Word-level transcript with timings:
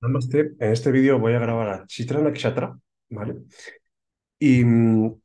Namaste. 0.00 0.54
En 0.60 0.72
este 0.72 0.90
vídeo 0.92 1.18
voy 1.18 1.34
a 1.34 1.38
grabar 1.40 1.68
a 1.68 1.86
Chitra 1.86 2.20
Nakshatra, 2.20 2.78
¿vale? 3.10 3.36
Y 4.38 4.64
mm, 4.64 5.20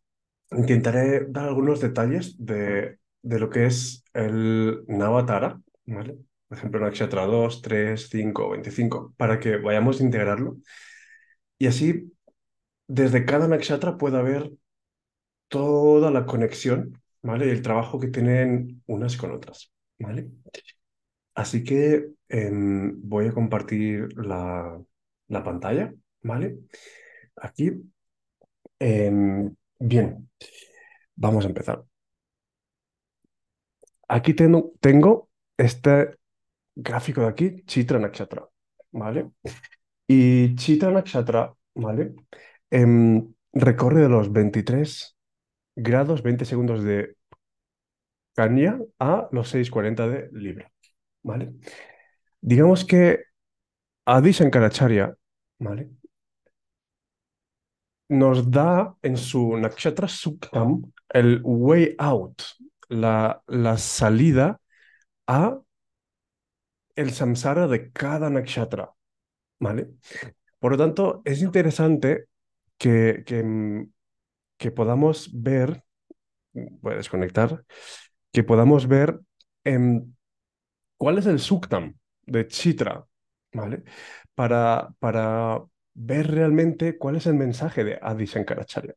intentaré 0.58 1.26
dar 1.30 1.48
algunos 1.48 1.82
detalles 1.82 2.36
de, 2.40 3.00
de 3.22 3.40
lo 3.40 3.50
que 3.50 3.66
es 3.68 4.04
el 4.14 4.84
Navatara, 4.88 5.62
¿vale? 5.86 6.18
Por 6.48 6.58
ejemplo, 6.58 6.82
Nakshatra 6.82 7.26
2, 7.26 7.62
3, 7.62 8.10
5, 8.10 8.52
25, 8.52 9.14
para 9.18 9.40
que 9.40 9.58
vayamos 9.58 10.02
a 10.02 10.04
integrarlo. 10.04 10.58
Y 11.58 11.68
así, 11.68 12.12
desde 12.88 13.26
cada 13.26 13.48
Nakshatra 13.48 13.98
pueda 13.98 14.20
haber 14.20 14.52
toda 15.50 16.12
la 16.12 16.26
conexión, 16.26 17.02
¿vale? 17.22 17.48
Y 17.48 17.50
el 17.52 17.62
trabajo 17.62 18.00
que 18.00 18.08
tienen 18.08 18.84
unas 18.88 19.18
con 19.18 19.32
otras, 19.32 19.72
¿vale? 20.00 20.30
Así 21.36 21.64
que 21.64 22.10
em, 22.30 23.02
voy 23.02 23.28
a 23.28 23.34
compartir 23.34 24.10
la, 24.18 24.82
la 25.28 25.44
pantalla, 25.44 25.94
¿vale? 26.22 26.60
Aquí. 27.38 27.72
Em, 28.80 29.56
bien, 29.80 30.30
vamos 31.16 31.46
a 31.46 31.48
empezar. 31.50 31.86
Aquí 34.08 34.34
tengo, 34.34 35.30
este 35.58 36.18
gráfico 36.76 37.22
de 37.22 37.28
aquí, 37.28 37.64
Chitra 37.66 38.00
Nakshatra, 38.00 38.48
¿vale? 38.92 39.32
Y 40.08 40.56
Chitra 40.56 40.92
Nakshatra, 40.92 41.54
¿vale? 41.76 42.14
Em, 42.70 43.34
recorre 43.54 44.02
de 44.02 44.10
los 44.10 44.32
23 44.32 45.18
grados, 45.76 46.24
20 46.24 46.46
segundos 46.46 46.84
de 46.84 47.16
Kanya 48.36 48.80
a 49.00 49.30
los 49.32 49.50
6.40 49.50 50.08
de 50.08 50.30
Libra, 50.34 50.72
¿vale? 51.24 51.54
Digamos 52.42 52.86
que 52.86 53.26
Adi 54.06 54.32
Shankaracharya, 54.32 55.16
¿vale? 55.60 55.90
Nos 58.10 58.52
da 58.52 58.96
en 59.02 59.18
su 59.18 59.58
Nakshatra 59.58 60.08
Suktam 60.08 60.92
el 61.10 61.42
way 61.44 61.96
out, 61.98 62.42
la, 62.90 63.42
la 63.48 63.78
salida 63.78 64.60
a 65.28 65.60
el 66.96 67.12
samsara 67.12 67.68
de 67.68 67.92
cada 67.92 68.30
nakshatra, 68.30 68.92
¿vale? 69.60 69.90
Por 70.60 70.74
lo 70.74 70.78
tanto, 70.78 71.22
es 71.26 71.42
interesante 71.42 72.26
que, 72.78 73.24
que, 73.26 73.44
mm, 73.44 73.92
que 74.58 74.72
podamos 74.72 75.30
ver, 75.34 75.84
voy 76.54 76.94
a 76.94 76.98
desconectar, 76.98 77.64
que 78.32 78.44
podamos 78.44 78.88
ver 78.88 79.20
em, 79.64 80.14
cuál 81.04 81.18
es 81.18 81.26
el 81.26 81.40
suktam 81.40 81.96
de 82.26 82.48
Chitra, 82.48 83.06
¿vale? 83.52 83.84
Para, 84.34 84.96
para 85.00 85.62
ver 85.94 86.32
realmente 86.32 86.98
cuál 86.98 87.18
es 87.18 87.28
el 87.28 87.34
mensaje 87.34 87.84
de 87.84 88.00
Adi 88.02 88.24
Shankaracharya. 88.24 88.96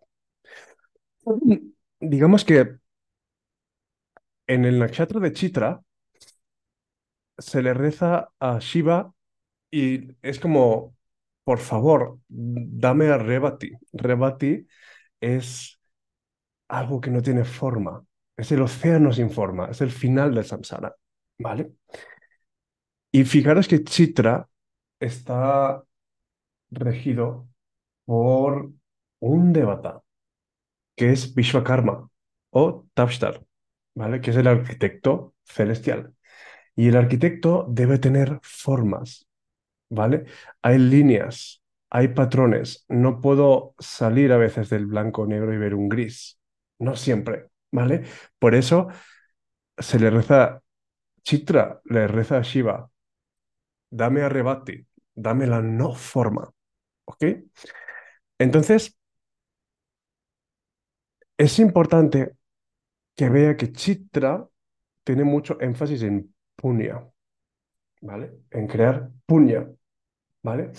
Digamos 1.99 2.45
que 2.45 2.79
en 4.47 4.65
el 4.65 4.79
nakshatra 4.79 5.19
de 5.19 5.33
Chitra 5.33 5.83
se 7.39 7.61
le 7.61 7.75
reza 7.75 8.29
a 8.39 8.61
Shiva 8.61 9.13
y 9.73 10.15
es 10.23 10.39
como, 10.39 10.95
por 11.43 11.59
favor, 11.59 12.21
dame 12.29 13.09
a 13.09 13.19
Rebati. 13.19 13.73
Rebati 13.93 14.65
es 15.21 15.81
algo 16.69 17.01
que 17.01 17.11
no 17.11 17.21
tiene 17.21 17.45
forma, 17.45 18.07
es 18.37 18.53
el 18.53 18.63
océano 18.63 19.13
sin 19.13 19.29
forma, 19.29 19.71
es 19.73 19.81
el 19.81 19.91
final 19.91 20.33
del 20.37 20.45
samsara, 20.45 20.95
¿vale? 21.39 21.73
Y 23.13 23.25
fijaros 23.25 23.69
que 23.69 23.83
Chitra 23.85 24.49
está 25.01 25.83
regido 26.71 27.49
por 28.05 28.73
un 29.21 29.53
devata, 29.53 30.03
que 30.97 31.13
es 31.13 31.35
Vishwakarma 31.35 32.11
o 32.51 32.87
Tavshtar, 32.95 33.45
¿vale? 33.95 34.21
Que 34.21 34.31
es 34.31 34.37
el 34.37 34.47
arquitecto 34.49 35.35
celestial. 35.45 36.15
Y 36.77 36.89
el 36.89 36.97
arquitecto 36.97 37.67
debe 37.71 37.99
tener 37.99 38.41
formas, 38.43 39.27
¿vale? 39.91 40.27
Hay 40.63 40.79
líneas, 40.79 41.63
hay 41.91 42.09
patrones. 42.09 42.85
No 42.89 43.21
puedo 43.21 43.75
salir 43.79 44.33
a 44.33 44.39
veces 44.39 44.71
del 44.71 44.87
blanco 44.87 45.27
negro 45.27 45.55
y 45.55 45.59
ver 45.59 45.75
un 45.75 45.89
gris. 45.89 46.39
No 46.79 46.97
siempre, 46.97 47.49
¿vale? 47.73 48.05
Por 48.39 48.55
eso 48.55 48.89
se 49.79 49.99
le 49.99 50.11
reza, 50.11 50.63
Chitra 51.27 51.81
le 51.87 52.07
reza 52.07 52.37
a 52.39 52.43
Shiva, 52.43 52.89
dame 53.91 54.23
a 54.23 54.29
Rebati, 54.29 54.87
dame 55.13 55.49
la 55.49 55.61
no 55.61 55.93
forma, 55.93 56.49
¿ok? 57.05 57.25
Entonces, 58.39 58.97
es 61.37 61.59
importante 61.59 62.37
que 63.17 63.29
vea 63.29 63.57
que 63.57 63.73
Chitra 63.73 64.47
tiene 65.03 65.25
mucho 65.25 65.61
énfasis 65.61 66.03
en 66.05 66.33
punya, 66.55 67.05
¿vale? 68.03 68.31
En 68.51 68.69
crear 68.69 69.11
punya, 69.27 69.69
¿vale? 70.45 70.71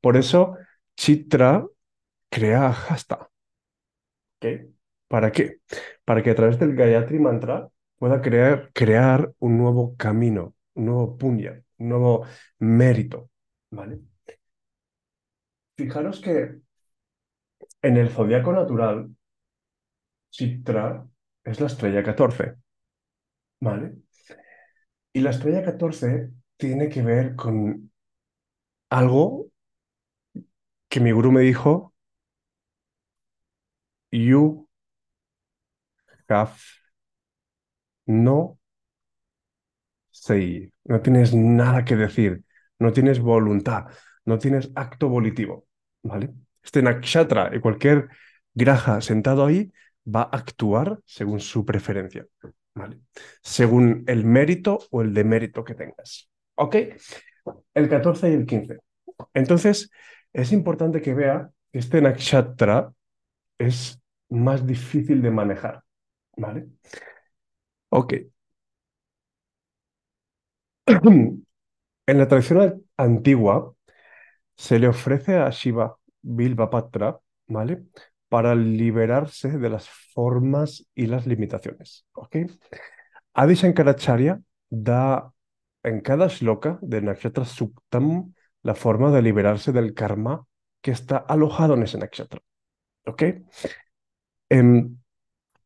Por 0.00 0.16
eso 0.16 0.56
Chitra 0.96 1.64
crea 2.28 2.70
hasta. 2.88 3.30
¿ok? 4.40 4.46
¿Para 5.06 5.30
qué? 5.30 5.60
Para 6.04 6.24
que 6.24 6.30
a 6.30 6.34
través 6.34 6.58
del 6.58 6.74
Gayatri 6.74 7.20
Mantra 7.20 7.68
pueda 8.02 8.20
crear, 8.20 8.72
crear 8.74 9.32
un 9.38 9.58
nuevo 9.58 9.96
camino, 9.96 10.56
un 10.74 10.86
nuevo 10.86 11.16
punya, 11.16 11.62
un 11.78 11.88
nuevo 11.88 12.26
mérito, 12.58 13.30
¿vale? 13.70 14.00
Fijaros 15.76 16.20
que 16.20 16.62
en 17.80 17.96
el 17.96 18.10
zodiaco 18.10 18.52
natural, 18.52 19.14
Chitra 20.30 21.06
es 21.44 21.60
la 21.60 21.68
estrella 21.68 22.02
14, 22.02 22.56
¿vale? 23.60 23.94
Y 25.12 25.20
la 25.20 25.30
estrella 25.30 25.62
14 25.62 26.28
tiene 26.56 26.88
que 26.88 27.02
ver 27.02 27.36
con 27.36 27.92
algo 28.90 29.46
que 30.88 30.98
mi 30.98 31.12
gurú 31.12 31.30
me 31.30 31.42
dijo, 31.42 31.94
you 34.10 34.68
have 36.28 36.81
no 38.06 38.58
say, 40.12 40.72
no 40.84 41.00
tienes 41.00 41.34
nada 41.34 41.84
que 41.84 41.96
decir, 41.96 42.44
no 42.78 42.92
tienes 42.92 43.18
voluntad, 43.18 43.86
no 44.24 44.38
tienes 44.38 44.70
acto 44.74 45.08
volitivo, 45.08 45.66
¿vale? 46.02 46.30
Este 46.62 46.82
nakshatra 46.82 47.50
y 47.54 47.60
cualquier 47.60 48.08
graja 48.54 49.00
sentado 49.00 49.46
ahí 49.46 49.72
va 50.06 50.22
a 50.22 50.36
actuar 50.36 51.00
según 51.06 51.40
su 51.40 51.64
preferencia, 51.64 52.26
¿vale? 52.74 53.00
Según 53.42 54.04
el 54.06 54.24
mérito 54.24 54.78
o 54.90 55.02
el 55.02 55.14
demérito 55.14 55.64
que 55.64 55.74
tengas, 55.74 56.30
¿ok? 56.54 56.76
El 57.74 57.88
14 57.88 58.30
y 58.30 58.34
el 58.34 58.46
15. 58.46 58.78
Entonces, 59.34 59.90
es 60.32 60.52
importante 60.52 61.02
que 61.02 61.14
vea 61.14 61.50
que 61.72 61.78
este 61.78 62.00
nakshatra 62.00 62.92
es 63.58 64.00
más 64.28 64.66
difícil 64.66 65.22
de 65.22 65.30
manejar, 65.30 65.82
¿vale? 66.36 66.66
Ok. 67.92 68.12
En 72.06 72.18
la 72.18 72.28
tradición 72.28 72.84
antigua 72.96 73.74
se 74.56 74.78
le 74.78 74.88
ofrece 74.88 75.36
a 75.38 75.50
Shiva 75.50 75.96
Bilvapatra, 76.22 77.18
¿vale? 77.48 77.84
Para 78.28 78.54
liberarse 78.54 79.58
de 79.58 79.70
las 79.70 79.88
formas 79.88 80.86
y 80.94 81.06
las 81.06 81.26
limitaciones, 81.26 82.06
¿ok? 82.14 82.36
Adi 83.34 83.54
Shankaracharya 83.54 84.40
da 84.70 85.32
en 85.82 86.00
cada 86.00 86.28
shloka 86.28 86.78
de 86.82 87.02
Nakshatra 87.02 87.44
Suktam 87.44 88.34
la 88.62 88.74
forma 88.74 89.10
de 89.12 89.22
liberarse 89.22 89.72
del 89.72 89.94
karma 89.94 90.46
que 90.80 90.92
está 90.92 91.16
alojado 91.18 91.74
en 91.74 91.84
ese 91.84 91.98
nakshatra, 91.98 92.40
¿ok? 93.06 93.22
Em, 94.50 94.98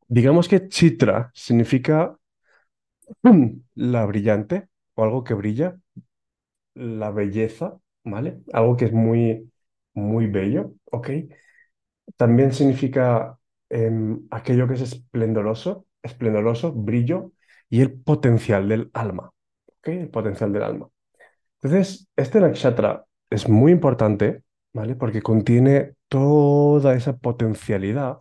digamos 0.08 0.48
que 0.48 0.68
Chitra 0.68 1.30
significa 1.34 2.16
la 3.74 4.06
brillante 4.06 4.68
o 4.94 5.04
algo 5.04 5.24
que 5.24 5.34
brilla, 5.34 5.76
la 6.74 7.10
belleza, 7.10 7.78
¿vale? 8.04 8.40
Algo 8.52 8.76
que 8.76 8.86
es 8.86 8.92
muy, 8.92 9.50
muy 9.94 10.26
bello, 10.26 10.74
¿ok? 10.92 11.10
También 12.16 12.52
significa 12.52 13.38
em, 13.68 14.26
aquello 14.30 14.68
que 14.68 14.74
es 14.74 14.82
esplendoroso, 14.82 15.86
esplendoroso, 16.02 16.72
brillo 16.72 17.32
y 17.68 17.80
el 17.82 17.92
potencial 17.92 18.68
del 18.68 18.90
alma, 18.94 19.32
¿ok? 19.66 19.88
El 19.88 20.10
potencial 20.10 20.52
del 20.52 20.62
alma. 20.62 20.88
Entonces, 21.62 22.08
este 22.16 22.40
nakshatra 22.40 23.06
es 23.30 23.48
muy 23.48 23.72
importante, 23.72 24.42
¿vale? 24.72 24.94
Porque 24.96 25.22
contiene 25.22 25.94
toda 26.08 26.94
esa 26.94 27.16
potencialidad 27.18 28.20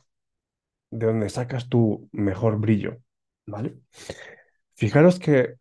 de 0.97 1.07
donde 1.07 1.30
sacas 1.30 1.69
tu 1.69 2.09
mejor 2.12 2.59
brillo, 2.59 2.97
¿vale? 3.45 3.77
Fijaros 4.75 5.19
que 5.19 5.56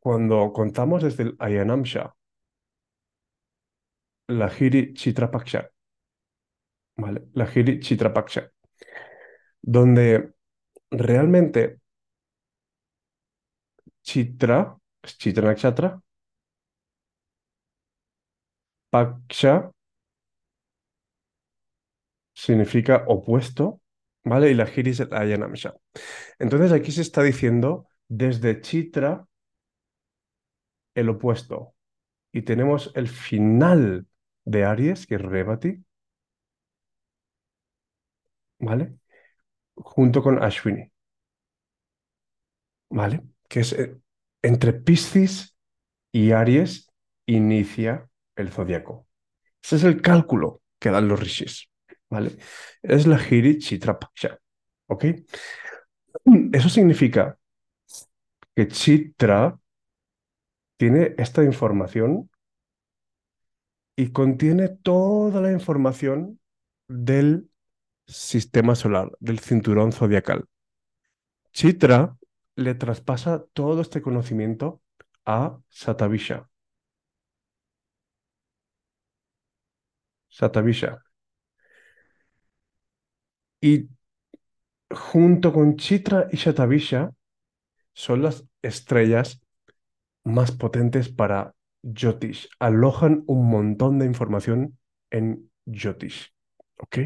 cuando 0.00 0.52
contamos 0.52 1.02
desde 1.02 1.24
el 1.24 1.36
Ayanamsha 1.38 2.14
la 4.28 4.48
Giri 4.48 4.94
Chitra 4.94 5.30
Paksha, 5.30 5.70
¿vale? 6.96 7.28
La 7.34 7.46
Giri 7.46 7.80
Chitra 7.80 8.12
Paksha, 8.12 8.50
donde 9.62 10.34
realmente 10.90 11.80
Chitra, 14.02 14.76
Chitra 15.02 15.46
Nakshatra, 15.48 16.02
Paksha 18.90 19.72
significa 22.34 23.04
opuesto, 23.06 23.81
¿vale? 24.24 24.50
Y 24.50 24.54
la 24.54 24.66
Giri 24.66 24.90
es 24.90 25.00
el 25.00 25.12
Ayanamsha. 25.14 25.74
Entonces 26.38 26.72
aquí 26.72 26.92
se 26.92 27.02
está 27.02 27.22
diciendo 27.22 27.88
desde 28.08 28.60
Chitra 28.60 29.26
el 30.94 31.08
opuesto. 31.10 31.74
Y 32.32 32.42
tenemos 32.42 32.92
el 32.94 33.08
final 33.08 34.06
de 34.44 34.64
Aries, 34.64 35.06
que 35.06 35.16
es 35.16 35.22
Revati, 35.22 35.84
¿vale? 38.58 38.96
Junto 39.76 40.22
con 40.22 40.42
Ashwini, 40.42 40.90
¿vale? 42.90 43.22
Que 43.48 43.60
es 43.60 43.72
eh, 43.72 43.96
entre 44.42 44.72
Piscis 44.72 45.56
y 46.12 46.32
Aries 46.32 46.90
inicia 47.26 48.08
el 48.36 48.50
zodiaco. 48.50 49.06
Ese 49.62 49.76
es 49.76 49.84
el 49.84 50.02
cálculo 50.02 50.62
que 50.78 50.90
dan 50.90 51.08
los 51.08 51.20
rishis, 51.20 51.70
¿vale? 52.12 52.36
Es 52.82 53.06
la 53.06 53.18
Giri 53.18 53.58
Chitra 53.58 53.98
Paksha, 53.98 54.38
¿ok? 54.86 55.04
Eso 56.52 56.68
significa 56.68 57.38
que 58.54 58.68
Chitra 58.68 59.58
tiene 60.76 61.14
esta 61.16 61.42
información 61.42 62.28
y 63.96 64.10
contiene 64.10 64.68
toda 64.68 65.40
la 65.40 65.52
información 65.52 66.38
del 66.86 67.48
sistema 68.06 68.74
solar, 68.74 69.10
del 69.18 69.38
cinturón 69.38 69.92
zodiacal. 69.92 70.44
Chitra 71.52 72.18
le 72.56 72.74
traspasa 72.74 73.42
todo 73.54 73.80
este 73.80 74.02
conocimiento 74.02 74.82
a 75.24 75.58
Satavisha. 75.70 76.50
Satavisha. 80.28 81.11
Y 83.62 83.88
junto 84.90 85.52
con 85.52 85.76
Chitra 85.76 86.28
y 86.30 86.36
Satavisha 86.36 87.12
son 87.94 88.22
las 88.22 88.44
estrellas 88.62 89.40
más 90.24 90.52
potentes 90.52 91.08
para 91.08 91.54
Jyotish. 91.82 92.48
Alojan 92.58 93.24
un 93.26 93.48
montón 93.48 93.98
de 93.98 94.06
información 94.06 94.78
en 95.10 95.50
Jyotish. 95.66 96.32
¿Ok? 96.78 96.98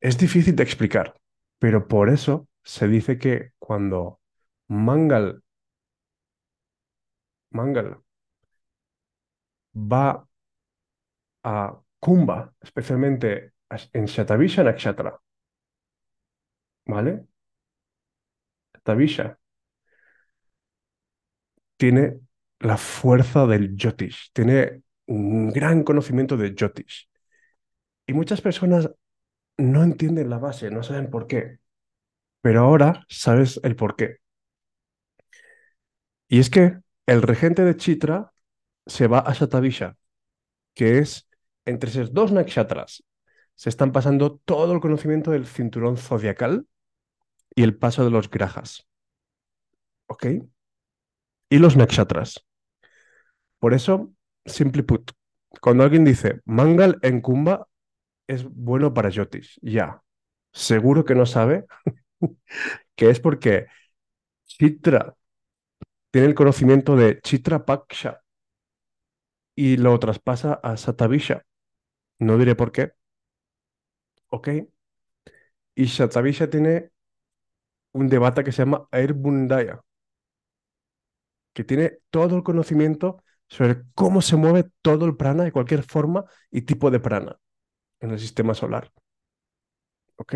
Es 0.00 0.18
difícil 0.18 0.54
de 0.56 0.62
explicar, 0.64 1.14
pero 1.58 1.88
por 1.88 2.10
eso 2.10 2.46
se 2.62 2.88
dice 2.88 3.18
que 3.18 3.52
cuando 3.58 4.20
Mangal, 4.68 5.42
Mangal 7.52 7.94
va 9.92 10.26
a 11.44 11.78
Kumbha, 12.00 12.52
especialmente 12.60 13.52
en 13.92 14.06
Shatavisha 14.06 14.62
Nakshatra, 14.64 15.18
¿vale? 16.86 17.26
Shatavisha 18.74 19.38
tiene 21.76 22.20
la 22.60 22.76
fuerza 22.76 23.46
del 23.46 23.76
Jyotish, 23.76 24.30
tiene 24.32 24.82
un 25.06 25.50
gran 25.50 25.82
conocimiento 25.82 26.36
de 26.36 26.54
Jyotish. 26.54 27.08
Y 28.06 28.12
muchas 28.12 28.40
personas 28.40 28.90
no 29.56 29.82
entienden 29.82 30.30
la 30.30 30.38
base, 30.38 30.70
no 30.70 30.82
saben 30.82 31.10
por 31.10 31.26
qué. 31.26 31.58
Pero 32.40 32.60
ahora 32.60 33.04
sabes 33.08 33.60
el 33.64 33.76
por 33.76 33.96
qué. 33.96 34.18
Y 36.28 36.38
es 36.40 36.50
que 36.50 36.78
el 37.06 37.22
regente 37.22 37.64
de 37.64 37.76
Chitra 37.76 38.32
se 38.86 39.06
va 39.06 39.20
a 39.20 39.32
Shatavisha, 39.32 39.96
que 40.74 40.98
es 40.98 41.28
entre 41.64 41.90
esos 41.90 42.12
dos 42.12 42.32
nakshatras. 42.32 43.04
Se 43.54 43.68
están 43.68 43.92
pasando 43.92 44.40
todo 44.44 44.72
el 44.72 44.80
conocimiento 44.80 45.30
del 45.30 45.46
cinturón 45.46 45.96
zodiacal 45.96 46.66
y 47.54 47.62
el 47.62 47.76
paso 47.76 48.04
de 48.04 48.10
los 48.10 48.30
grajas. 48.30 48.86
¿Ok? 50.06 50.26
Y 51.48 51.58
los 51.58 51.76
nakshatras. 51.76 52.46
Por 53.58 53.74
eso, 53.74 54.12
simply 54.44 54.82
put, 54.82 55.12
cuando 55.60 55.84
alguien 55.84 56.04
dice 56.04 56.40
Mangal 56.44 56.98
en 57.02 57.20
Kumbha 57.20 57.66
es 58.26 58.44
bueno 58.44 58.94
para 58.94 59.10
Jyotish, 59.10 59.58
ya. 59.62 60.02
Seguro 60.52 61.04
que 61.04 61.14
no 61.14 61.26
sabe 61.26 61.66
que 62.96 63.10
es 63.10 63.20
porque 63.20 63.66
Chitra 64.46 65.14
tiene 66.10 66.28
el 66.28 66.34
conocimiento 66.34 66.96
de 66.96 67.20
Chitra 67.20 67.64
Paksha 67.64 68.22
y 69.54 69.76
lo 69.76 69.98
traspasa 69.98 70.54
a 70.54 70.76
Satavisha. 70.76 71.44
No 72.18 72.38
diré 72.38 72.54
por 72.54 72.72
qué. 72.72 72.92
¿Ok? 74.32 74.48
Y 75.74 75.86
Satavisha 75.88 76.48
tiene 76.48 76.92
un 77.94 78.08
debate 78.08 78.44
que 78.44 78.52
se 78.52 78.58
llama 78.62 78.86
Airbundaya, 78.90 79.80
que 81.52 81.64
tiene 81.64 81.98
todo 82.10 82.36
el 82.36 82.42
conocimiento 82.42 83.22
sobre 83.48 83.82
cómo 83.94 84.22
se 84.22 84.36
mueve 84.36 84.70
todo 84.82 85.04
el 85.06 85.16
prana 85.16 85.44
de 85.44 85.52
cualquier 85.52 85.82
forma 85.82 86.24
y 86.50 86.62
tipo 86.62 86.90
de 86.90 87.00
prana 87.00 87.38
en 88.00 88.12
el 88.12 88.20
sistema 88.20 88.54
solar. 88.54 88.92
¿Ok? 90.16 90.34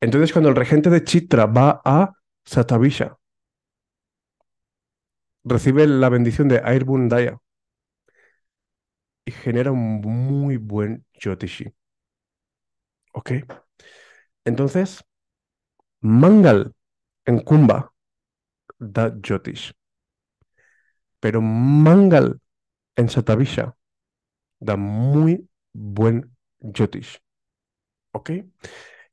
Entonces, 0.00 0.32
cuando 0.32 0.50
el 0.50 0.56
regente 0.56 0.90
de 0.90 1.04
Chitra 1.04 1.46
va 1.46 1.80
a 1.84 2.12
Satavisha, 2.44 3.18
recibe 5.44 5.86
la 5.86 6.08
bendición 6.08 6.48
de 6.48 6.62
Airbundaya 6.64 7.36
y 9.24 9.32
genera 9.32 9.72
un 9.72 10.00
muy 10.02 10.56
buen 10.58 11.06
Jyotishi. 11.14 11.72
¿Ok? 13.12 13.30
Entonces, 14.44 15.04
Mangal 16.02 16.74
en 17.26 17.40
Kumbha 17.40 17.92
da 18.78 19.10
Jyotish. 19.22 19.72
Pero 21.20 21.40
Mangal 21.42 22.40
en 22.96 23.08
Satavisha 23.08 23.76
da 24.60 24.76
muy 24.76 25.48
buen 25.72 26.36
Jyotish. 26.60 27.20
¿Ok? 28.12 28.30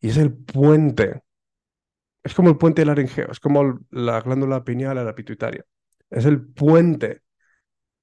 Y 0.01 0.09
es 0.09 0.17
el 0.17 0.33
puente. 0.33 1.23
Es 2.23 2.33
como 2.33 2.49
el 2.49 2.57
puente 2.57 2.81
del 2.81 2.87
laringeo, 2.89 3.31
es 3.31 3.39
como 3.39 3.79
la 3.89 4.21
glándula 4.21 4.63
pineal 4.63 4.97
a 4.97 5.03
la 5.03 5.15
pituitaria. 5.15 5.65
Es 6.09 6.25
el 6.25 6.41
puente 6.45 7.21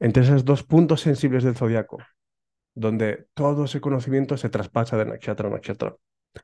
entre 0.01 0.25
esos 0.25 0.45
dos 0.45 0.63
puntos 0.65 1.03
sensibles 1.03 1.45
del 1.45 1.57
zodiaco, 1.57 1.99
donde 2.75 3.29
todo 3.35 3.65
ese 3.65 3.81
conocimiento 3.81 4.37
se 4.37 4.49
traspasa 4.49 4.97
de 4.97 5.07
nakshatra 5.07 5.49
a 5.49 5.53
nakshatra. 5.53 5.97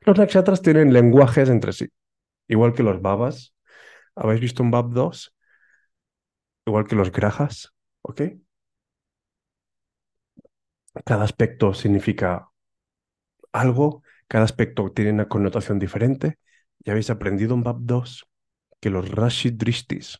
Los 0.05 0.17
nakshatras 0.17 0.61
tienen 0.61 0.93
lenguajes 0.93 1.49
entre 1.49 1.73
sí, 1.73 1.87
igual 2.47 2.73
que 2.73 2.83
los 2.83 3.01
babas. 3.01 3.53
¿Habéis 4.15 4.41
visto 4.41 4.63
un 4.63 4.71
bab 4.71 4.89
2? 4.91 5.35
Igual 6.65 6.87
que 6.87 6.95
los 6.95 7.11
grajas, 7.11 7.73
¿ok? 8.01 8.21
Cada 11.05 11.23
aspecto 11.23 11.73
significa 11.73 12.49
algo, 13.51 14.03
cada 14.27 14.43
aspecto 14.43 14.91
tiene 14.91 15.11
una 15.11 15.27
connotación 15.27 15.79
diferente. 15.79 16.37
Ya 16.79 16.93
habéis 16.93 17.09
aprendido 17.09 17.53
en 17.53 17.63
BAP 17.63 17.77
2 17.81 18.25
que 18.79 18.89
los 18.89 19.09
Rashi 19.11 19.51
Drishtis 19.51 20.19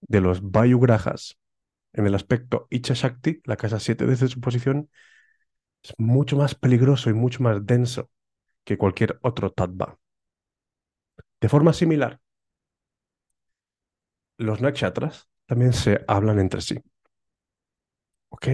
de 0.00 0.20
los 0.20 0.50
Vayu 0.50 0.78
Grajas 0.78 1.38
en 1.96 2.06
el 2.06 2.14
aspecto 2.14 2.66
Icha 2.70 2.94
Shakti, 2.94 3.40
la 3.44 3.56
casa 3.56 3.80
7 3.80 4.06
desde 4.06 4.28
su 4.28 4.40
posición, 4.40 4.90
es 5.82 5.94
mucho 5.98 6.36
más 6.36 6.54
peligroso 6.54 7.10
y 7.10 7.14
mucho 7.14 7.42
más 7.42 7.64
denso 7.66 8.10
que 8.64 8.78
cualquier 8.78 9.18
otro 9.22 9.52
Tattva. 9.52 9.98
De 11.40 11.48
forma 11.48 11.72
similar, 11.72 12.20
los 14.38 14.62
nakshatras 14.62 15.28
también 15.46 15.72
se 15.74 16.02
hablan 16.08 16.38
entre 16.40 16.62
sí. 16.62 16.80
¿Ok? 18.28 18.46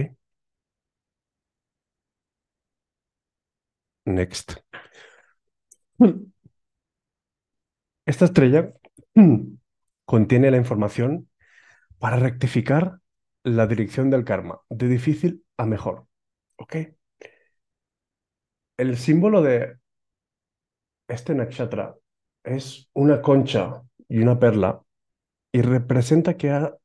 Next. 4.05 4.61
Esta 8.05 8.25
estrella 8.25 8.73
contiene 10.05 10.51
la 10.51 10.57
información 10.57 11.29
para 11.99 12.17
rectificar 12.17 12.99
la 13.43 13.67
dirección 13.67 14.09
del 14.09 14.25
karma, 14.25 14.61
de 14.69 14.87
difícil 14.87 15.45
a 15.57 15.65
mejor. 15.65 16.07
¿Ok? 16.57 16.75
El 18.77 18.97
símbolo 18.97 19.41
de 19.41 19.79
este 21.07 21.35
nakshatra 21.35 21.95
es 22.43 22.89
una 22.93 23.21
concha 23.21 23.83
y 24.09 24.19
una 24.19 24.39
perla 24.39 24.81
y 25.53 25.63
representa 25.63 26.37
que 26.37 26.51
ha 26.51 26.75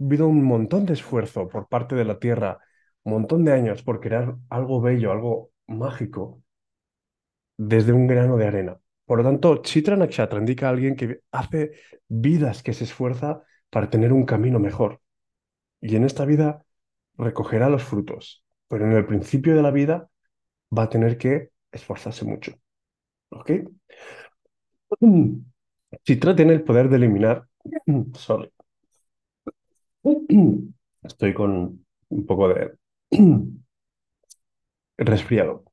habido 0.00 0.28
un 0.28 0.44
montón 0.44 0.86
de 0.86 0.94
esfuerzo 0.94 1.48
por 1.48 1.68
parte 1.68 1.96
de 1.96 2.06
la 2.06 2.20
Tierra 2.20 2.60
un 3.04 3.14
montón 3.14 3.44
de 3.46 3.52
años 3.54 3.82
por 3.84 4.00
crear 4.00 4.36
algo 4.50 4.80
bello, 4.82 5.12
algo 5.12 5.52
mágico, 5.68 6.42
desde 7.58 7.92
un 7.92 8.06
grano 8.06 8.36
de 8.36 8.46
arena. 8.46 8.78
Por 9.06 9.18
lo 9.18 9.24
tanto, 9.24 9.62
Chitra 9.62 9.96
Nakshatra 9.96 10.38
indica 10.38 10.66
a 10.68 10.70
alguien 10.70 10.96
que 10.96 11.20
hace 11.32 11.72
vidas 12.08 12.62
que 12.62 12.72
se 12.74 12.84
esfuerza 12.84 13.42
para 13.70 13.90
tener 13.90 14.12
un 14.12 14.24
camino 14.24 14.58
mejor. 14.58 15.01
Y 15.82 15.96
en 15.96 16.04
esta 16.04 16.24
vida 16.24 16.64
recogerá 17.18 17.68
los 17.68 17.82
frutos, 17.82 18.44
pero 18.68 18.86
en 18.86 18.92
el 18.92 19.04
principio 19.04 19.54
de 19.56 19.62
la 19.62 19.72
vida 19.72 20.08
va 20.76 20.84
a 20.84 20.88
tener 20.88 21.18
que 21.18 21.50
esforzarse 21.72 22.24
mucho. 22.24 22.54
¿Ok? 23.30 23.50
Chitra 26.04 26.36
tiene 26.36 26.52
el 26.54 26.62
poder 26.62 26.88
de 26.88 26.96
eliminar. 26.96 27.46
Sorry. 28.14 28.50
Estoy 31.02 31.34
con 31.34 31.84
un 32.08 32.26
poco 32.26 32.48
de 32.48 32.76
resfriado. 34.96 35.64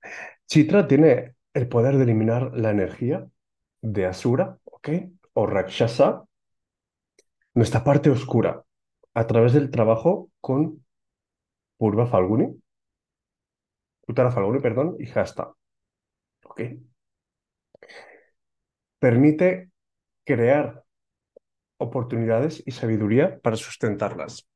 Chitra 0.47 0.87
tiene 0.87 1.35
el 1.53 1.67
poder 1.67 1.97
de 1.97 2.03
eliminar 2.03 2.57
la 2.57 2.71
energía 2.71 3.27
de 3.81 4.07
Asura, 4.07 4.57
¿ok? 4.63 4.89
O 5.33 5.45
Rakshasa, 5.45 6.23
nuestra 7.53 7.83
parte 7.83 8.09
oscura, 8.09 8.63
a 9.13 9.27
través 9.27 9.53
del 9.53 9.71
trabajo 9.71 10.29
con 10.41 10.85
Purva 11.77 12.07
Falguni, 12.07 12.61
Uttara 14.07 14.31
Falguni, 14.31 14.59
perdón, 14.59 14.95
y 14.99 15.09
Hasta. 15.17 15.53
¿Ok? 16.43 16.61
Permite 18.99 19.71
crear 20.25 20.83
oportunidades 21.77 22.61
y 22.65 22.71
sabiduría 22.71 23.39
para 23.39 23.55
sustentarlas. 23.55 24.47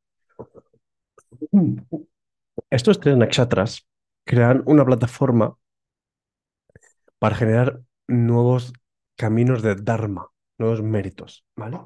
Estos 2.70 3.00
tres 3.00 3.18
nakshatras 3.18 3.88
crean 4.26 4.64
una 4.66 4.86
plataforma 4.86 5.56
para 7.20 7.36
generar 7.36 7.82
nuevos 8.08 8.74
caminos 9.16 9.62
de 9.62 9.76
Dharma, 9.76 10.28
nuevos 10.58 10.82
méritos, 10.82 11.46
¿vale? 11.56 11.80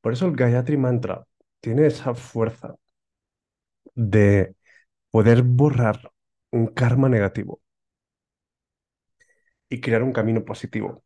Por 0.00 0.12
eso 0.12 0.26
el 0.26 0.36
Gayatri 0.36 0.76
Mantra 0.76 1.26
tiene 1.62 1.86
esa 1.86 2.14
fuerza 2.14 2.76
de 3.94 4.54
poder 5.10 5.42
borrar 5.44 6.12
un 6.52 6.68
karma 6.68 7.08
negativo 7.10 7.62
y 9.68 9.80
crear 9.80 10.02
un 10.04 10.12
camino 10.12 10.44
positivo 10.44 11.02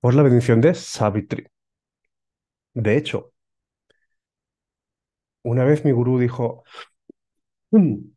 por 0.00 0.14
la 0.14 0.22
bendición 0.22 0.60
de 0.60 0.74
Savitri. 0.74 1.46
De 2.74 2.96
hecho, 2.96 3.32
una 5.42 5.64
vez 5.64 5.84
mi 5.84 5.92
gurú 5.92 6.18
dijo, 6.18 6.64
"Mm, 7.72 8.12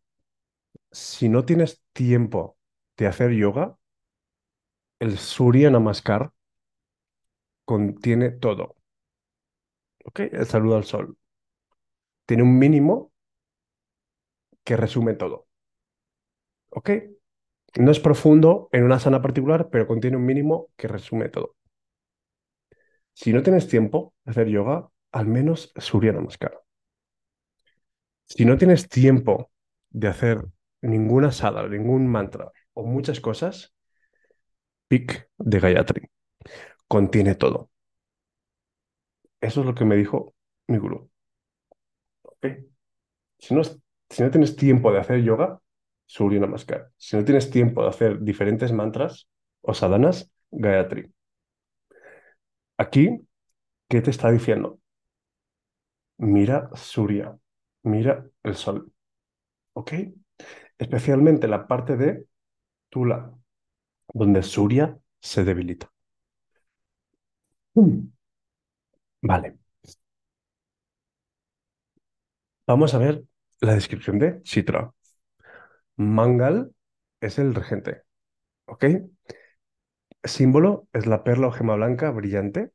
si 0.92 1.27
no 1.30 1.44
tienes 1.46 1.84
tiempo 1.94 2.58
de 2.98 3.08
hacer 3.08 3.32
yoga, 3.32 3.77
el 5.00 5.20
Surya 5.20 5.70
Namaskar 5.70 6.32
contiene 7.65 8.32
todo. 8.32 8.75
El 10.15 10.45
saludo 10.45 10.77
al 10.77 10.86
sol. 10.86 11.17
Tiene 12.25 12.43
un 12.43 12.60
mínimo 12.60 13.13
que 14.65 14.75
resume 14.77 15.13
todo. 15.13 15.48
No 17.77 17.91
es 17.91 18.00
profundo 18.00 18.67
en 18.72 18.83
una 18.83 19.00
sana 19.00 19.22
particular, 19.22 19.69
pero 19.69 19.86
contiene 19.86 20.17
un 20.17 20.25
mínimo 20.25 20.69
que 20.75 20.88
resume 20.88 21.29
todo. 21.29 21.55
Si 23.13 23.33
no 23.33 23.41
tienes 23.41 23.67
tiempo 23.67 24.13
de 24.24 24.31
hacer 24.31 24.48
yoga, 24.50 24.88
al 25.12 25.25
menos 25.27 25.72
Surya 25.77 26.12
Namaskar. 26.13 26.62
Si 28.25 28.43
no 28.45 28.57
tienes 28.57 28.89
tiempo 28.89 29.50
de 29.89 30.07
hacer 30.10 30.43
ninguna 30.81 31.31
sadhana, 31.31 31.69
ningún 31.69 32.05
mantra 32.07 32.51
o 32.74 32.83
muchas 32.83 33.19
cosas, 33.22 33.74
pic 34.88 35.29
de 35.38 35.60
Gayatri. 35.60 36.10
Contiene 36.88 37.36
todo. 37.36 37.72
Eso 39.43 39.59
es 39.62 39.67
lo 39.67 39.75
que 39.75 39.85
me 39.85 39.95
dijo 39.95 40.33
mi 40.67 40.79
gurú. 40.79 41.12
¿Ok? 42.21 42.47
Si 43.39 43.53
no, 43.55 43.63
si 43.63 44.23
no 44.23 44.31
tienes 44.31 44.55
tiempo 44.55 44.91
de 44.91 45.00
hacer 45.00 45.23
yoga, 45.23 45.59
Surya 46.05 46.39
Namaskar. 46.39 46.91
Si 46.97 47.17
no 47.17 47.25
tienes 47.25 47.50
tiempo 47.51 47.83
de 47.83 47.89
hacer 47.89 48.21
diferentes 48.21 48.71
mantras 48.73 49.27
o 49.62 49.73
sadhanas, 49.73 50.31
Gayatri. 50.51 51.13
Aquí, 52.77 53.09
¿qué 53.89 54.01
te 54.01 54.12
está 54.12 54.31
diciendo? 54.31 54.79
Mira 56.17 56.69
Surya, 56.75 57.38
mira 57.83 58.27
el 58.43 58.55
sol. 58.55 58.91
¿Ok? 59.73 59.93
Especialmente 60.79 61.47
la 61.47 61.67
parte 61.67 61.97
de 61.97 62.27
Tula, 62.89 63.33
donde 64.13 64.43
Surya 64.43 64.97
se 65.21 65.43
debilita. 65.45 65.91
Mm. 67.75 68.12
Vale. 69.24 69.58
Vamos 72.68 72.94
a 72.94 72.98
ver 72.98 73.24
la 73.62 73.74
descripción 73.75 74.20
de 74.20 74.42
Chitra. 74.44 74.92
Mangal 75.98 76.72
es 77.22 77.39
el 77.39 77.56
regente. 77.56 78.03
¿Ok? 78.65 78.86
Símbolo 80.25 80.88
es 80.94 81.06
la 81.06 81.24
perla 81.24 81.48
o 81.48 81.51
gema 81.51 81.75
blanca 81.75 82.12
brillante. 82.12 82.72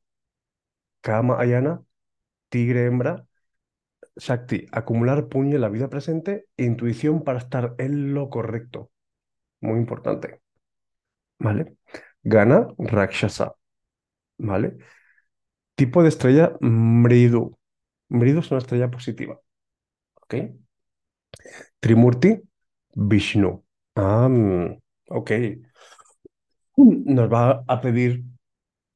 Kama 1.00 1.40
Ayana, 1.40 1.83
tigre 2.50 2.87
hembra. 2.87 3.26
Shakti, 4.17 4.67
acumular 4.73 5.28
puño 5.28 5.57
en 5.57 5.62
la 5.62 5.69
vida 5.71 5.88
presente. 5.90 6.47
Intuición 6.57 7.25
para 7.25 7.38
estar 7.40 7.75
en 7.78 8.14
lo 8.14 8.31
correcto. 8.31 8.90
Muy 9.61 9.78
importante. 9.78 10.40
¿Vale? 11.38 11.76
Gana 12.23 12.69
Rakshasa. 12.78 13.55
¿Vale? 14.38 14.78
Tipo 15.78 16.02
de 16.02 16.08
estrella 16.08 16.56
Mridu. 16.61 17.56
Mridu 18.08 18.40
es 18.40 18.50
una 18.50 18.58
estrella 18.58 18.90
positiva. 18.90 19.40
¿Ok? 20.14 20.35
Trimurti, 21.78 22.40
Vishnu. 22.94 23.64
Ah, 23.94 24.28
mm, 24.28 24.76
ok. 25.11 25.30
Nos 26.76 27.32
va 27.32 27.62
a 27.68 27.80
pedir 27.80 28.25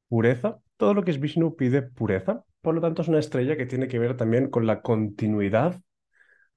pureza. 0.09 0.59
Todo 0.75 0.93
lo 0.93 1.03
que 1.03 1.11
es 1.11 1.21
Vishnu 1.21 1.55
pide 1.55 1.83
pureza. 1.83 2.43
Por 2.59 2.75
lo 2.75 2.81
tanto, 2.81 3.01
es 3.01 3.07
una 3.07 3.19
estrella 3.19 3.55
que 3.55 3.65
tiene 3.65 3.87
que 3.87 3.99
ver 3.99 4.17
también 4.17 4.49
con 4.49 4.67
la 4.67 4.81
continuidad 4.81 5.81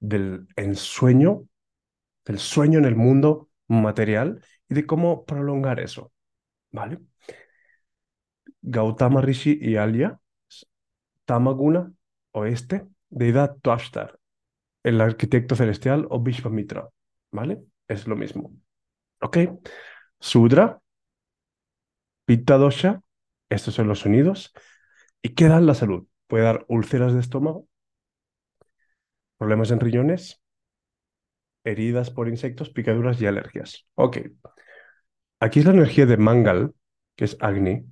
del 0.00 0.48
ensueño, 0.56 1.46
del 2.24 2.40
sueño 2.40 2.80
en 2.80 2.84
el 2.84 2.96
mundo 2.96 3.48
material 3.68 4.42
y 4.68 4.74
de 4.74 4.86
cómo 4.86 5.24
prolongar 5.24 5.78
eso. 5.78 6.10
¿Vale? 6.72 6.98
Gautama 8.68 9.20
Rishi 9.20 9.58
y 9.60 9.76
Alia, 9.76 10.18
Tamaguna, 11.24 11.92
oeste, 12.32 12.86
deidad 13.08 13.56
Tuashtar, 13.62 14.18
el 14.82 15.00
arquitecto 15.00 15.54
celestial 15.54 16.06
o 16.10 16.20
Vishvamitra, 16.20 16.88
¿vale? 17.30 17.62
Es 17.86 18.08
lo 18.08 18.16
mismo. 18.16 18.52
¿Ok? 19.20 19.38
Sudra, 20.18 20.80
Pitta 22.24 22.56
Dosha, 22.56 23.02
estos 23.48 23.74
son 23.74 23.86
los 23.86 24.00
sonidos. 24.00 24.52
¿Y 25.22 25.30
qué 25.30 25.46
dan 25.46 25.66
la 25.66 25.74
salud? 25.74 26.08
Puede 26.26 26.44
dar 26.44 26.64
úlceras 26.68 27.14
de 27.14 27.20
estómago, 27.20 27.68
problemas 29.38 29.70
en 29.70 29.78
riñones, 29.78 30.42
heridas 31.62 32.10
por 32.10 32.28
insectos, 32.28 32.70
picaduras 32.70 33.20
y 33.22 33.26
alergias. 33.26 33.86
Ok. 33.94 34.18
Aquí 35.38 35.60
es 35.60 35.66
la 35.66 35.72
energía 35.72 36.06
de 36.06 36.16
Mangal, 36.16 36.74
que 37.14 37.26
es 37.26 37.36
Agni. 37.40 37.84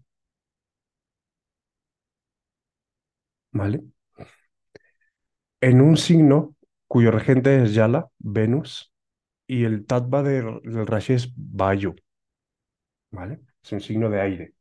¿Vale? 3.54 3.80
En 5.60 5.80
un 5.80 5.96
signo 5.96 6.54
cuyo 6.86 7.10
regente 7.10 7.60
es 7.62 7.74
Yala, 7.74 8.08
Venus, 8.20 8.92
y 9.46 9.64
el 9.64 9.86
Tattva 9.86 10.22
del, 10.22 10.60
del 10.62 10.86
Rashi 10.86 11.14
es 11.14 11.32
Vayu. 11.36 11.96
¿Vale? 13.10 13.40
Es 13.62 13.72
un 13.72 13.80
signo 13.80 14.10
de 14.10 14.20
aire, 14.20 14.54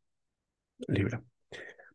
Libra. 0.87 1.23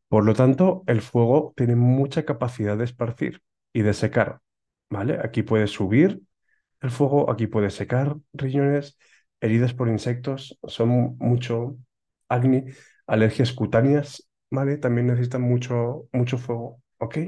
Por 0.08 0.24
lo 0.24 0.34
tanto, 0.34 0.84
el 0.86 1.02
fuego 1.02 1.54
tiene 1.56 1.76
mucha 1.76 2.24
capacidad 2.24 2.78
de 2.78 2.84
esparcir 2.84 3.42
y 3.72 3.82
de 3.82 3.94
secar. 3.94 4.40
¿Vale? 4.90 5.18
Aquí 5.24 5.42
puede 5.42 5.66
subir 5.68 6.22
el 6.80 6.90
fuego, 6.90 7.30
aquí 7.30 7.46
puede 7.48 7.70
secar 7.70 8.16
riñones, 8.34 8.98
heridas 9.40 9.74
por 9.74 9.88
insectos, 9.88 10.58
son 10.64 11.16
mucho 11.18 11.78
acné, 12.28 12.66
alergias 13.06 13.52
cutáneas, 13.52 14.28
¿vale? 14.50 14.78
También 14.78 15.08
necesitan 15.08 15.42
mucho, 15.42 16.08
mucho 16.12 16.38
fuego, 16.38 16.82
¿ok? 16.98 17.18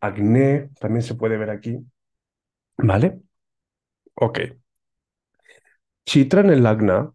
Acné 0.00 0.68
también 0.80 1.02
se 1.02 1.14
puede 1.14 1.38
ver 1.38 1.48
aquí, 1.50 1.78
¿vale? 2.78 3.20
Ok. 4.14 4.38
Chitra 6.06 6.42
en 6.42 6.50
el 6.50 6.62
Lagna. 6.62 7.12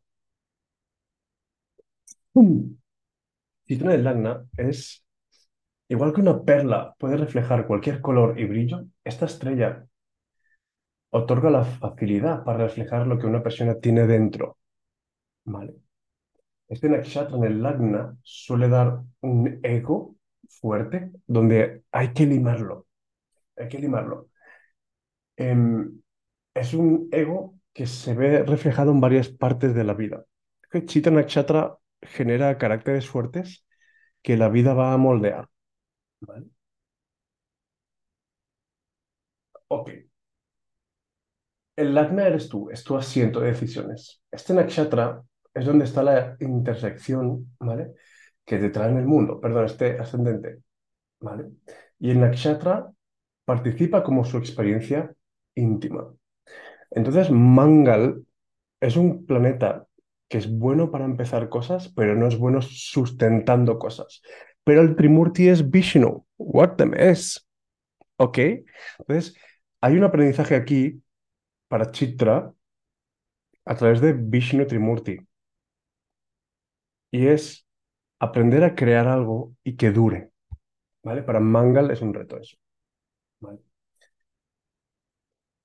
Chitra 3.68 3.98
Lagna 3.98 4.46
es 4.58 5.06
igual 5.90 6.14
que 6.14 6.22
una 6.22 6.44
perla 6.44 6.96
puede 7.00 7.18
reflejar 7.18 7.68
cualquier 7.68 8.02
color 8.02 8.40
y 8.40 8.46
brillo. 8.46 8.86
Esta 9.04 9.26
estrella 9.26 9.86
otorga 11.10 11.50
la 11.50 11.64
facilidad 11.66 12.44
para 12.44 12.60
reflejar 12.60 13.08
lo 13.08 13.18
que 13.18 13.28
una 13.28 13.44
persona 13.44 13.76
tiene 13.80 14.08
dentro, 14.08 14.58
¿vale? 15.46 15.76
Este 16.70 16.90
nakshatra 16.90 17.38
en 17.38 17.46
el 17.46 17.64
lagna 17.64 18.18
suele 18.24 18.70
dar 18.70 19.02
un 19.22 19.60
ego 19.64 20.17
fuerte 20.50 21.12
donde 21.28 21.84
hay 21.92 22.14
que 22.14 22.26
limarlo, 22.26 22.88
hay 23.58 23.70
que 23.70 23.80
limarlo. 23.80 24.30
Em, 25.36 26.02
es 26.54 26.74
un 26.74 27.10
ego 27.12 27.56
que 27.74 27.88
se 27.88 28.14
ve 28.14 28.44
reflejado 28.44 28.92
en 28.92 29.02
varias 29.02 29.30
partes 29.30 29.76
de 29.76 29.84
la 29.84 29.94
vida. 29.94 30.26
Chita 30.86 31.12
Nakshatra 31.12 31.78
genera 32.02 32.58
caracteres 32.58 33.08
fuertes 33.10 33.66
que 34.24 34.38
la 34.38 34.50
vida 34.50 34.74
va 34.74 34.94
a 34.94 34.98
moldear. 34.98 35.50
¿vale? 36.22 36.48
Ok. 39.70 39.90
El 41.76 41.94
lagna 41.94 42.28
eres 42.28 42.50
tú, 42.50 42.70
es 42.72 42.84
tu 42.84 42.98
asiento 42.98 43.40
de 43.40 43.52
decisiones. 43.52 44.22
Este 44.32 44.54
nakshatra 44.54 45.24
es 45.54 45.66
donde 45.66 45.86
está 45.86 46.04
la 46.04 46.36
intersección, 46.40 47.56
¿vale? 47.60 47.94
Que 48.48 48.58
te 48.58 48.70
trae 48.70 48.90
en 48.90 48.98
el 48.98 49.06
mundo, 49.06 49.40
perdón, 49.40 49.66
este 49.66 50.00
ascendente, 50.00 50.62
¿vale? 51.20 51.52
Y 52.00 52.12
el 52.12 52.22
nakshatra 52.22 52.92
participa 53.46 54.04
como 54.04 54.24
su 54.24 54.38
experiencia 54.38 55.14
íntima. 55.56 56.08
Entonces, 56.92 57.30
Mangal 57.30 58.26
es 58.80 58.96
un 58.96 59.26
planeta 59.26 59.86
que 60.30 60.38
es 60.38 60.50
bueno 60.50 60.92
para 60.92 61.06
empezar 61.06 61.50
cosas, 61.50 61.90
pero 61.90 62.16
no 62.16 62.28
es 62.28 62.38
bueno 62.38 62.62
sustentando 62.62 63.78
cosas. 63.80 64.22
Pero 64.64 64.82
el 64.82 64.96
Trimurti 64.96 65.50
es 65.50 65.70
Vishnu. 65.70 66.26
What 66.38 66.76
the 66.78 66.86
mess. 66.86 67.48
¿Ok? 68.18 68.40
Entonces, 69.00 69.36
hay 69.82 69.98
un 69.98 70.04
aprendizaje 70.04 70.56
aquí 70.56 71.04
para 71.68 71.92
Chitra 71.92 72.54
a 73.66 73.76
través 73.76 74.02
de 74.02 74.14
Vishnu 74.14 74.66
Trimurti. 74.66 75.18
Y 77.12 77.28
es 77.28 77.67
aprender 78.20 78.64
a 78.64 78.76
crear 78.76 79.08
algo 79.08 79.54
y 79.64 79.76
que 79.76 79.92
dure. 79.92 80.32
¿Vale? 81.04 81.24
Para 81.24 81.40
Mangal 81.40 81.92
es 81.92 82.02
un 82.02 82.14
reto 82.14 82.38
eso. 82.38 82.58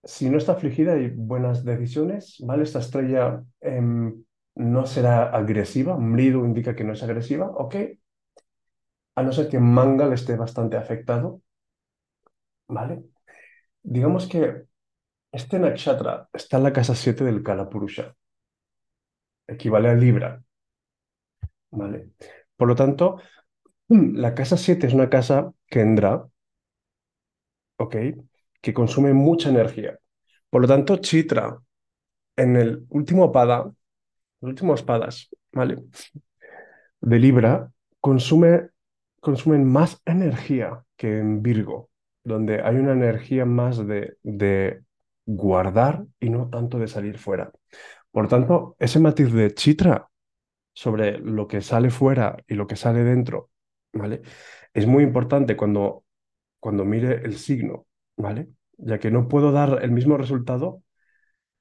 Si 0.05 0.29
no 0.31 0.39
está 0.39 0.53
afligida, 0.53 0.95
hay 0.95 1.11
buenas 1.11 1.65
decisiones, 1.65 2.37
¿vale? 2.41 2.65
Esta 2.65 2.81
estrella 2.81 3.45
em, 3.61 4.25
no 4.57 4.87
será 4.87 5.31
agresiva, 5.31 5.97
Mridu 5.97 6.45
indica 6.45 6.75
que 6.75 6.85
no 6.85 6.93
es 6.93 7.03
agresiva, 7.03 7.47
¿ok? 7.51 7.77
A 9.21 9.23
no 9.23 9.33
ser 9.37 9.49
que 9.49 9.59
Mangal 9.59 10.13
esté 10.13 10.37
bastante 10.37 10.77
afectado, 10.77 11.41
¿vale? 12.69 13.05
Digamos 13.83 14.27
que 14.29 14.67
este 15.33 15.59
nakshatra 15.59 16.29
está 16.33 16.59
en 16.59 16.65
la 16.65 16.73
casa 16.75 16.95
7 16.97 17.25
del 17.25 17.43
Kalapurusha, 17.43 18.17
equivale 19.47 19.89
a 19.91 19.95
Libra, 19.95 20.43
¿vale? 21.71 22.11
Por 22.57 22.69
lo 22.69 22.75
tanto, 22.75 23.19
la 23.89 24.35
casa 24.35 24.57
7 24.57 24.87
es 24.87 24.95
una 24.95 25.11
casa 25.11 25.53
Kendra, 25.67 26.27
¿ok? 27.77 27.97
Que 28.61 28.75
consume 28.75 29.13
mucha 29.13 29.51
energía. 29.51 29.99
Por 30.51 30.63
lo 30.63 30.69
tanto, 30.69 30.97
Chitra, 30.99 31.59
en 32.37 32.57
el 32.57 32.87
último 32.91 33.33
pada, 33.33 33.65
los 34.41 34.51
últimos 34.51 34.83
padas, 34.83 35.31
¿vale? 35.53 35.79
De 37.01 37.19
Libra, 37.19 37.71
consume, 38.01 38.69
consumen 39.21 39.65
más 39.65 40.01
energía 40.05 40.85
que 40.97 41.19
en 41.19 41.43
Virgo, 41.43 41.91
donde 42.25 42.63
hay 42.63 42.77
una 42.77 42.93
energía 42.93 43.45
más 43.45 43.87
de, 43.87 44.17
de 44.23 44.83
guardar 45.27 46.05
y 46.21 46.31
no 46.31 46.49
tanto 46.49 46.79
de 46.79 46.89
salir 46.89 47.19
fuera. 47.19 47.51
Por 48.11 48.29
tanto, 48.29 48.77
ese 48.79 49.01
matiz 49.01 49.33
de 49.33 49.53
Chitra 49.55 50.09
sobre 50.73 51.19
lo 51.19 51.47
que 51.49 51.61
sale 51.61 51.91
fuera 51.91 52.37
y 52.47 52.55
lo 52.55 52.67
que 52.67 52.77
sale 52.77 53.05
dentro, 53.05 53.51
¿vale? 53.93 54.23
Es 54.75 54.87
muy 54.87 55.05
importante 55.05 55.57
cuando, 55.57 56.05
cuando 56.61 56.85
mire 56.85 57.23
el 57.25 57.37
signo, 57.37 57.87
¿vale? 58.17 58.49
Ya 58.79 58.99
que 58.99 59.11
no 59.11 59.29
puedo 59.29 59.53
dar 59.53 59.81
el 59.83 59.93
mismo 59.93 60.17
resultado 60.17 60.83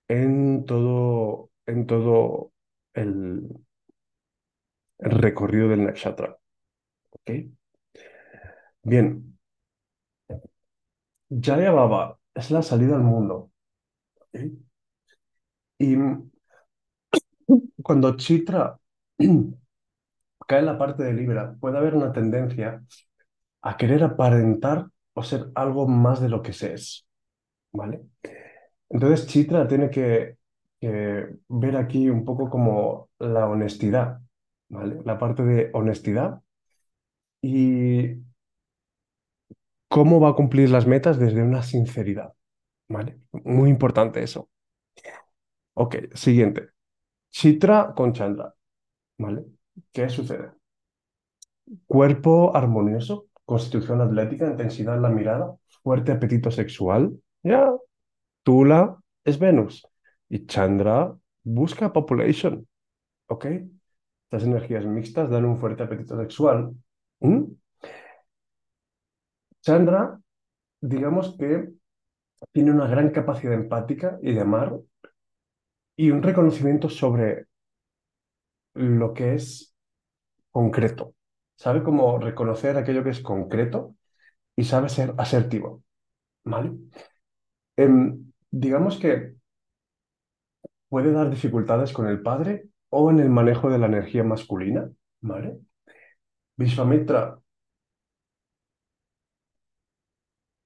en 0.08 0.65
todo, 0.65 1.52
en 1.65 1.86
todo 1.88 2.52
el, 2.93 3.47
recorrido 5.02 5.67
del 5.67 5.84
nakshatra. 5.86 6.38
¿Ok? 7.12 7.32
Bien. 8.84 9.38
Jaya 11.30 11.71
Baba 11.71 12.19
es 12.36 12.52
la 12.52 12.62
salida 12.62 12.95
al 12.95 13.02
mundo. 13.04 13.52
¿ok? 14.19 14.39
Y 15.80 15.95
cuando 17.82 18.15
Chitra 18.17 18.80
cae 20.47 20.60
en 20.60 20.65
la 20.65 20.77
parte 20.77 21.03
de 21.03 21.13
Libra, 21.13 21.55
puede 21.60 21.77
haber 21.77 21.95
una 21.95 22.12
tendencia 22.12 22.84
a 23.62 23.77
querer 23.77 24.03
aparentar 24.03 24.88
o 25.13 25.23
ser 25.23 25.47
algo 25.55 25.88
más 25.88 26.21
de 26.21 26.29
lo 26.29 26.41
que 26.41 26.53
se 26.53 26.73
es. 26.73 27.05
¿Vale? 27.73 28.01
Entonces 28.89 29.27
Chitra 29.27 29.67
tiene 29.67 29.89
que, 29.89 30.38
que 30.79 31.27
ver 31.47 31.75
aquí 31.77 32.10
un 32.10 32.25
poco 32.25 32.49
como 32.49 33.10
la 33.19 33.47
honestidad, 33.47 34.19
¿vale? 34.69 35.01
La 35.05 35.17
parte 35.17 35.43
de 35.43 35.69
honestidad 35.73 36.41
y 37.41 38.17
cómo 39.88 40.19
va 40.19 40.29
a 40.29 40.36
cumplir 40.36 40.69
las 40.69 40.88
metas 40.88 41.19
desde 41.19 41.43
una 41.43 41.63
sinceridad, 41.63 42.34
¿vale? 42.88 43.19
Muy 43.31 43.69
importante 43.69 44.23
eso. 44.23 44.49
Ok, 45.73 45.95
siguiente. 46.13 46.69
Chitra 47.31 47.93
con 47.95 48.13
Chandra, 48.13 48.53
¿vale? 49.21 49.45
¿Qué 49.91 50.10
sucede? 50.10 50.51
Cuerpo 51.86 52.55
armonioso, 52.55 53.27
constitución 53.45 54.01
atlética, 54.01 54.47
intensidad 54.47 54.95
en 54.95 55.01
la 55.01 55.10
mirada, 55.10 55.55
fuerte 55.84 56.12
apetito 56.12 56.51
sexual. 56.51 57.17
Ya, 57.43 57.71
Tula 58.43 58.97
es 59.23 59.39
Venus 59.39 59.88
y 60.29 60.45
Chandra 60.45 61.15
busca 61.43 61.93
population, 61.93 62.67
¿ok? 63.27 63.45
Estas 64.23 64.43
energías 64.43 64.86
mixtas 64.86 65.29
dan 65.29 65.45
un 65.45 65.57
fuerte 65.57 65.84
apetito 65.84 66.17
sexual. 66.17 66.75
Chandra, 69.62 70.19
digamos 70.81 71.36
que 71.38 71.69
tiene 72.51 72.71
una 72.71 72.88
gran 72.88 73.12
capacidad 73.12 73.53
empática 73.53 74.17
y 74.21 74.34
de 74.34 74.41
amar 74.41 74.79
y 75.95 76.12
un 76.12 76.23
reconocimiento 76.23 76.89
sobre 76.89 77.45
lo 78.73 79.13
que 79.13 79.36
es 79.36 79.75
concreto. 80.51 81.15
Sabe 81.55 81.84
cómo 81.84 82.17
reconocer 82.19 82.77
aquello 82.77 83.03
que 83.03 83.12
es 83.12 83.21
concreto 83.21 83.95
y 84.55 84.63
sabe 84.65 84.89
ser 84.89 85.13
asertivo. 85.17 85.84
¿Vale? 86.43 86.73
Em, 87.75 88.31
digamos 88.51 88.97
que 88.99 89.36
puede 90.89 91.12
dar 91.12 91.29
dificultades 91.29 91.91
con 91.93 92.07
el 92.07 92.21
padre 92.21 92.69
o 92.89 93.10
en 93.12 93.19
el 93.19 93.29
manejo 93.29 93.69
de 93.69 93.79
la 93.79 93.88
energía 93.88 94.23
masculina. 94.23 94.91
¿Vale? 95.21 95.60
Vishvamitra. 96.57 97.41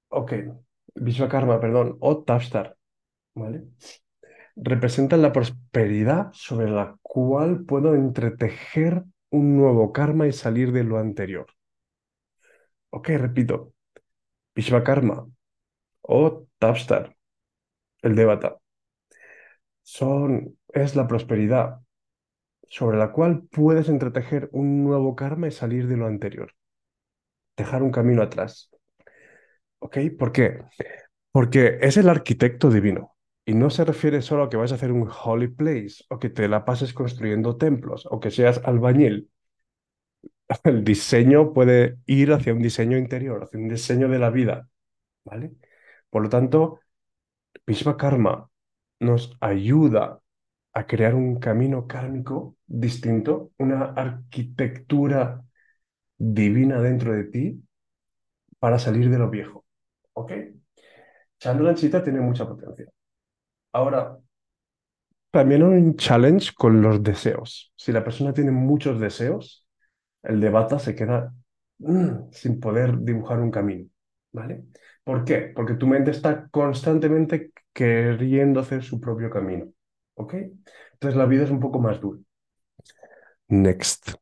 Ok. 0.08 0.32
Vishvakarma, 0.94 1.60
perdón. 1.60 1.96
O 2.00 2.24
Tavstar. 2.24 2.76
¿Vale? 3.34 3.64
Representan 4.56 5.22
la 5.22 5.32
prosperidad 5.32 6.32
sobre 6.32 6.70
la 6.70 6.96
cual 7.02 7.64
puedo 7.64 7.94
entretejer 7.94 9.04
un 9.30 9.56
nuevo 9.56 9.92
karma 9.92 10.26
y 10.26 10.32
salir 10.32 10.72
de 10.72 10.84
lo 10.84 10.98
anterior. 10.98 11.46
Ok, 12.90 13.08
repito. 13.10 13.74
Vishvakarma 14.54 15.28
o 16.02 16.46
Tavstar, 16.58 17.14
el 18.02 18.16
Devata, 18.16 18.58
son, 19.82 20.58
es 20.68 20.96
la 20.96 21.06
prosperidad 21.06 21.80
sobre 22.68 22.98
la 22.98 23.12
cual 23.12 23.42
puedes 23.50 23.88
entretejer 23.88 24.48
un 24.52 24.84
nuevo 24.84 25.14
karma 25.14 25.48
y 25.48 25.50
salir 25.52 25.86
de 25.88 25.96
lo 25.96 26.06
anterior. 26.06 26.54
Dejar 27.56 27.82
un 27.82 27.90
camino 27.90 28.22
atrás. 28.22 28.70
¿Ok? 29.78 29.98
¿Por 30.18 30.32
qué? 30.32 30.62
Porque 31.30 31.78
es 31.80 31.96
el 31.96 32.08
arquitecto 32.08 32.70
divino. 32.70 33.15
Y 33.46 33.54
no 33.54 33.70
se 33.70 33.84
refiere 33.86 34.20
solo 34.22 34.42
a 34.44 34.50
que 34.50 34.58
vas 34.58 34.72
a 34.72 34.74
hacer 34.74 34.92
un 34.92 35.08
holy 35.24 35.48
place 35.48 36.04
o 36.10 36.18
que 36.18 36.28
te 36.30 36.48
la 36.48 36.64
pases 36.66 36.92
construyendo 36.92 37.56
templos 37.56 38.06
o 38.10 38.20
que 38.20 38.30
seas 38.30 38.60
albañil. 38.64 39.30
El 40.64 40.84
diseño 40.84 41.52
puede 41.52 41.98
ir 42.06 42.32
hacia 42.32 42.52
un 42.54 42.62
diseño 42.62 42.98
interior, 42.98 43.44
hacia 43.44 43.58
un 43.60 43.68
diseño 43.68 44.08
de 44.08 44.18
la 44.18 44.30
vida. 44.30 44.68
¿Vale? 45.24 45.52
Por 46.10 46.22
lo 46.22 46.28
tanto, 46.30 46.80
Karma 47.98 48.50
nos 49.00 49.36
ayuda 49.40 50.20
a 50.72 50.86
crear 50.86 51.14
un 51.14 51.38
camino 51.40 51.86
kármico 51.86 52.56
distinto, 52.66 53.52
una 53.58 53.84
arquitectura 53.94 55.44
divina 56.18 56.80
dentro 56.82 57.12
de 57.14 57.24
ti 57.24 57.62
para 58.58 58.78
salir 58.78 59.10
de 59.10 59.18
lo 59.18 59.30
viejo. 59.30 59.64
¿Ok? 60.14 60.32
Chandra 61.38 61.74
Chita 61.74 62.02
tiene 62.02 62.20
mucha 62.20 62.46
potencia. 62.46 62.86
Ahora, 63.76 64.18
también 65.30 65.62
hay 65.62 65.68
un 65.68 65.96
challenge 65.96 66.52
con 66.54 66.80
los 66.80 67.02
deseos. 67.02 67.74
Si 67.76 67.92
la 67.92 68.02
persona 68.02 68.32
tiene 68.32 68.50
muchos 68.52 68.98
deseos, 68.98 69.66
el 70.22 70.40
de 70.40 70.48
Bata 70.48 70.78
se 70.78 70.94
queda 70.94 71.34
mm, 71.78 72.30
sin 72.32 72.58
poder 72.58 72.98
dibujar 73.00 73.38
un 73.40 73.50
camino, 73.50 73.86
¿vale? 74.32 74.64
¿Por 75.04 75.24
qué? 75.24 75.52
Porque 75.54 75.74
tu 75.74 75.86
mente 75.86 76.10
está 76.10 76.48
constantemente 76.48 77.52
queriendo 77.74 78.60
hacer 78.60 78.82
su 78.82 78.98
propio 78.98 79.28
camino, 79.28 79.66
¿ok? 80.14 80.34
Entonces 80.94 81.16
la 81.18 81.26
vida 81.26 81.44
es 81.44 81.50
un 81.50 81.60
poco 81.60 81.78
más 81.78 82.00
dura. 82.00 82.18
Next. 83.50 84.14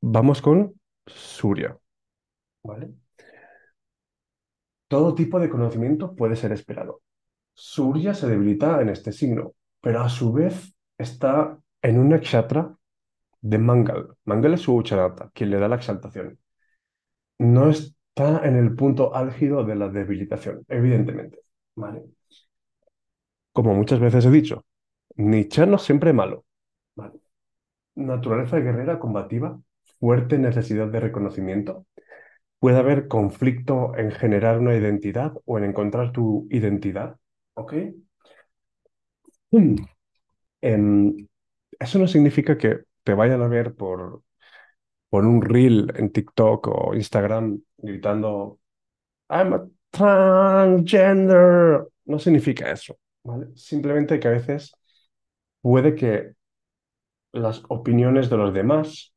Vamos 0.00 0.42
con 0.42 0.74
Surya, 1.06 1.78
¿vale? 2.64 3.03
Todo 4.94 5.16
tipo 5.16 5.40
de 5.40 5.50
conocimiento 5.50 6.14
puede 6.14 6.36
ser 6.36 6.52
esperado. 6.52 7.02
Surya 7.52 8.14
se 8.14 8.28
debilita 8.28 8.80
en 8.80 8.90
este 8.90 9.10
signo, 9.10 9.54
pero 9.80 10.02
a 10.02 10.08
su 10.08 10.32
vez 10.32 10.76
está 10.96 11.58
en 11.82 11.98
un 11.98 12.10
nakshatra 12.10 12.76
de 13.40 13.58
Mangal. 13.58 14.16
Mangal 14.24 14.54
es 14.54 14.60
su 14.60 14.72
uchanata, 14.72 15.32
quien 15.34 15.50
le 15.50 15.58
da 15.58 15.66
la 15.66 15.74
exaltación. 15.74 16.38
No 17.38 17.70
está 17.70 18.46
en 18.46 18.54
el 18.54 18.76
punto 18.76 19.16
álgido 19.16 19.64
de 19.64 19.74
la 19.74 19.88
debilitación, 19.88 20.64
evidentemente. 20.68 21.40
Como 23.52 23.74
muchas 23.74 23.98
veces 23.98 24.24
he 24.26 24.30
dicho, 24.30 24.64
Nietzsche 25.16 25.66
no 25.66 25.78
siempre 25.78 26.12
malo. 26.12 26.44
Naturaleza 27.96 28.60
guerrera 28.60 29.00
combativa, 29.00 29.58
fuerte 29.98 30.38
necesidad 30.38 30.86
de 30.86 31.00
reconocimiento. 31.00 31.84
Puede 32.64 32.78
haber 32.78 33.08
conflicto 33.08 33.94
en 33.94 34.10
generar 34.10 34.58
una 34.58 34.74
identidad 34.74 35.34
o 35.44 35.58
en 35.58 35.64
encontrar 35.64 36.12
tu 36.12 36.48
identidad. 36.50 37.18
¿Ok? 37.52 37.74
Mm. 39.50 39.76
Em, 40.62 41.28
eso 41.78 41.98
no 41.98 42.06
significa 42.06 42.56
que 42.56 42.84
te 43.02 43.12
vayan 43.12 43.42
a 43.42 43.48
ver 43.48 43.74
por, 43.74 44.22
por 45.10 45.26
un 45.26 45.42
reel 45.42 45.92
en 45.94 46.10
TikTok 46.10 46.68
o 46.68 46.94
Instagram 46.94 47.60
gritando 47.76 48.58
I'm 49.28 49.52
a 49.52 49.68
transgender. 49.90 51.86
No 52.06 52.18
significa 52.18 52.72
eso, 52.72 52.96
¿vale? 53.24 53.48
Simplemente 53.56 54.18
que 54.18 54.28
a 54.28 54.30
veces 54.30 54.72
puede 55.60 55.94
que 55.94 56.32
las 57.30 57.62
opiniones 57.68 58.30
de 58.30 58.38
los 58.38 58.54
demás, 58.54 59.13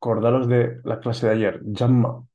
acordaros 0.00 0.48
de 0.48 0.80
la 0.84 1.00
clase 1.00 1.26
de 1.26 1.32
ayer, 1.34 1.60
Jamma, 1.74 2.26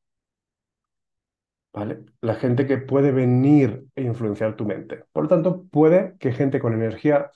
¿vale? 1.74 2.06
La 2.22 2.36
gente 2.36 2.68
que 2.68 2.78
puede 2.78 3.12
venir 3.12 3.86
e 3.96 4.04
influenciar 4.04 4.56
tu 4.56 4.66
mente. 4.66 5.06
Por 5.12 5.24
lo 5.24 5.30
tanto, 5.30 5.64
puede 5.72 6.18
que 6.20 6.32
gente 6.34 6.60
con 6.60 6.74
energía 6.74 7.32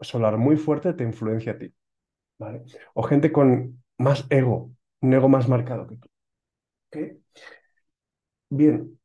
solar 0.00 0.38
muy 0.38 0.56
fuerte 0.56 0.94
te 0.94 1.04
influencie 1.04 1.52
a 1.52 1.58
ti, 1.58 1.74
¿vale? 2.38 2.64
O 2.94 3.02
gente 3.04 3.32
con 3.32 3.82
más 3.98 4.26
ego, 4.30 4.72
un 5.02 5.14
ego 5.14 5.28
más 5.30 5.48
marcado 5.48 5.88
que 5.88 5.96
tú. 5.96 6.08
Bien, 8.50 8.99